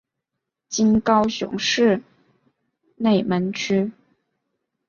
[0.67, 2.01] 今高雄市
[2.95, 3.91] 内门区。